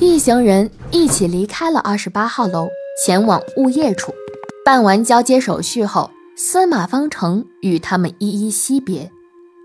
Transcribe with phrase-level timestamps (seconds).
[0.00, 2.68] 一行人一起离开了二十八号楼，
[3.04, 4.14] 前往物业处。
[4.64, 9.10] 办完交接手续后，司马方程与他们一一惜别。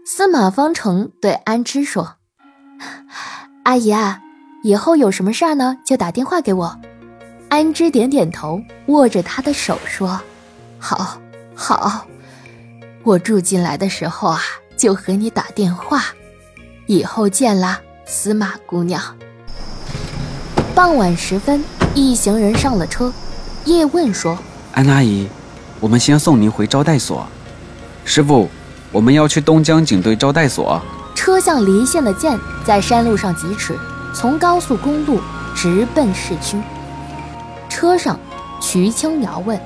[0.08, 2.16] 司马方程对安之说
[3.64, 4.22] ：“阿姨啊，
[4.64, 6.79] 以后有什么事儿呢，就打电话给我。”
[7.50, 10.20] 安之点点头，握着他的手说
[10.79, 11.21] ：“好，
[11.54, 12.07] 好。
[13.04, 14.41] 我住进来的时候啊，
[14.75, 16.05] 就和你打电话。
[16.88, 19.15] 以后见啦，司马姑娘。”
[20.76, 23.14] 傍晚时分，一行人上了车。
[23.66, 24.38] 叶问说
[24.74, 25.28] ：“安阿姨，
[25.80, 27.28] 我们先送您回招待所。
[28.04, 28.50] 师傅。”
[28.92, 30.80] 我们要去东江警队招待所。
[31.16, 33.75] 车像离线的箭，在山路上疾驰，
[34.14, 35.20] 从高速公路
[35.56, 36.61] 直奔市区。
[37.67, 38.19] 车上，
[38.61, 39.59] 瞿青瑶问：“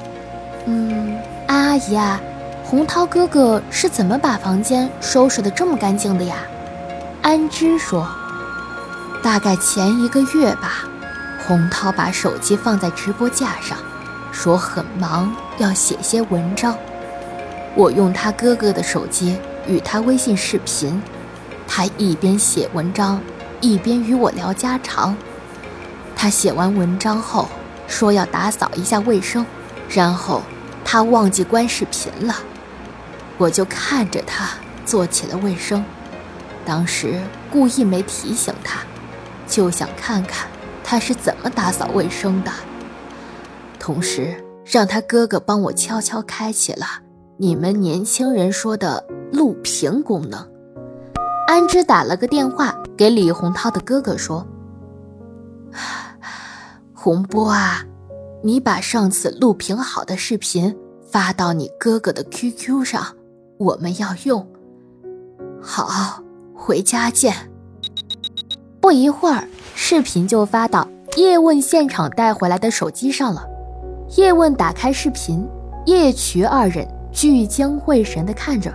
[0.65, 2.21] 嗯，安阿姨啊，
[2.63, 6.35] 洪涛哥哥是怎么把房间收拾得这么干净的呀？”
[7.21, 8.07] 安之说
[9.21, 10.85] ：“大概前一个月吧，
[11.47, 13.77] 洪涛把手机放在直播架上，
[14.33, 16.77] 说很忙，要写些文章。”
[17.73, 21.01] 我用他哥哥的手机与他微信视频，
[21.65, 23.21] 他一边写文章，
[23.61, 25.15] 一边与我聊家常。
[26.15, 27.47] 他写完文章后
[27.87, 29.45] 说要打扫一下卫生，
[29.89, 30.43] 然后
[30.83, 32.35] 他忘记关视频了。
[33.37, 34.49] 我就看着他
[34.85, 35.85] 做起了卫生，
[36.65, 38.79] 当时故意没提醒他，
[39.47, 40.49] 就想看看
[40.89, 42.51] 他是怎么打扫卫生的，
[43.77, 46.85] 同时让他哥哥帮我悄悄开启了。
[47.35, 50.49] 你们年轻人说的录屏功能，
[51.45, 54.47] 安之打了个电话给李洪涛的哥哥说
[56.95, 57.83] ：“洪波啊，
[58.41, 60.73] 你把上次录屏好的视频
[61.11, 63.13] 发到你哥哥的 QQ 上，
[63.57, 64.47] 我们要用。
[65.61, 66.23] 好，
[66.55, 67.35] 回家见。”
[68.87, 70.87] 不一会儿，视频就发到
[71.17, 73.45] 叶问现场带回来的手机上了。
[74.15, 75.45] 叶问打开视频，
[75.85, 76.87] 叶瞿二人。
[77.11, 78.73] 聚精会神地看着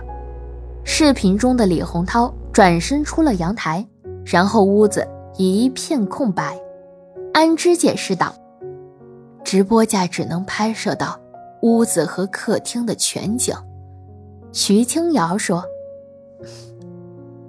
[0.83, 3.83] 视频中的李洪涛转身出了阳台，
[4.23, 6.59] 然后屋子一片空白。
[7.33, 8.35] 安之解释道
[9.43, 11.19] ：“直播架只能拍摄到
[11.63, 13.55] 屋子和客厅的全景。”
[14.53, 15.65] 徐清瑶说：“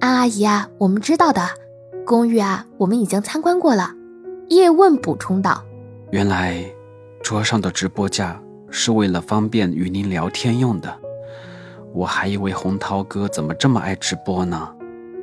[0.00, 1.42] 安阿姨啊，我们知道的，
[2.04, 3.90] 公寓啊，我们已经参观过了。”
[4.48, 5.64] 叶问补充道
[6.12, 6.64] ：“原来
[7.22, 8.40] 桌上的直播架。”
[8.76, 10.92] 是为了方便与您聊天用的，
[11.92, 14.68] 我还以为洪涛哥怎么这么爱直播呢？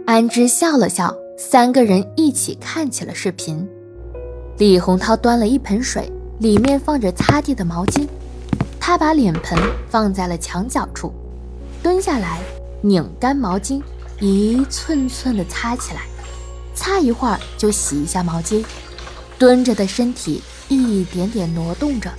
[0.05, 3.67] 安之笑了笑，三个人一起看起了视频。
[4.57, 6.09] 李洪涛端了一盆水，
[6.39, 8.07] 里面放着擦地的毛巾，
[8.79, 9.59] 他把脸盆
[9.89, 11.11] 放在了墙角处，
[11.83, 12.39] 蹲下来
[12.81, 13.81] 拧干毛巾，
[14.21, 16.03] 一寸寸的擦起来，
[16.73, 18.63] 擦一会儿就洗一下毛巾，
[19.37, 22.11] 蹲着的身体一点点挪动着。